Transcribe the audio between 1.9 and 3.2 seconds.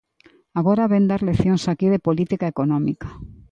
de política económica.